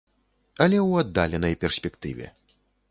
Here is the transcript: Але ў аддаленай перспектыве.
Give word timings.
Але 0.65 0.77
ў 0.87 0.91
аддаленай 1.05 1.55
перспектыве. 1.67 2.37